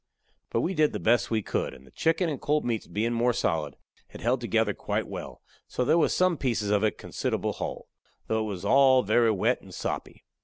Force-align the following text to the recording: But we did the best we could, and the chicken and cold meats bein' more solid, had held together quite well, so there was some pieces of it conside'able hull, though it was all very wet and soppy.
But 0.49 0.61
we 0.61 0.73
did 0.73 0.93
the 0.93 0.99
best 0.99 1.29
we 1.29 1.43
could, 1.43 1.75
and 1.75 1.85
the 1.85 1.91
chicken 1.91 2.27
and 2.27 2.41
cold 2.41 2.65
meats 2.65 2.87
bein' 2.87 3.13
more 3.13 3.33
solid, 3.33 3.77
had 4.07 4.21
held 4.21 4.41
together 4.41 4.73
quite 4.73 5.07
well, 5.07 5.43
so 5.67 5.85
there 5.85 5.95
was 5.95 6.11
some 6.11 6.37
pieces 6.37 6.71
of 6.71 6.83
it 6.83 6.97
conside'able 6.97 7.53
hull, 7.57 7.87
though 8.25 8.39
it 8.39 8.47
was 8.49 8.65
all 8.65 9.03
very 9.03 9.29
wet 9.29 9.61
and 9.61 9.75
soppy. 9.75 10.25